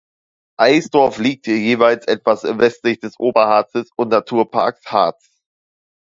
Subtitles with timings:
[0.57, 5.29] Eisdorf liegt jeweils etwas westlich des Oberharzes und Naturparks Harz.